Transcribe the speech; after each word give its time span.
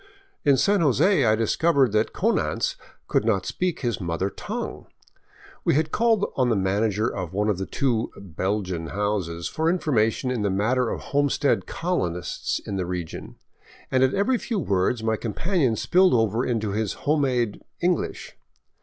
In 0.43 0.57
San 0.57 0.79
Jose 0.81 1.25
I 1.25 1.35
discovered 1.35 1.91
that 1.91 2.11
Konanz 2.11 2.75
could 3.07 3.23
not 3.23 3.45
speak 3.45 3.81
his 3.81 4.01
mother 4.01 4.31
tongue. 4.31 4.87
We 5.63 5.75
had 5.75 5.91
called 5.91 6.25
on 6.35 6.49
the 6.49 6.55
manager 6.55 7.07
of 7.07 7.33
one 7.33 7.49
of 7.49 7.59
the 7.59 7.67
two" 7.67 8.11
Belgian" 8.17 8.87
houses 8.97 9.47
for 9.47 9.69
information 9.69 10.31
in 10.31 10.41
the 10.41 10.49
matter 10.49 10.89
of 10.89 11.01
homestead 11.01 11.67
colonists 11.67 12.57
in 12.57 12.77
the 12.77 12.87
region, 12.87 13.35
and 13.91 14.01
at 14.03 14.15
every 14.15 14.39
few 14.39 14.57
words 14.57 15.03
my 15.03 15.17
companion 15.17 15.75
spilled 15.75 16.15
over 16.15 16.43
into 16.43 16.71
his 16.71 16.93
home 17.05 17.21
made" 17.21 17.61
English." 17.83 18.35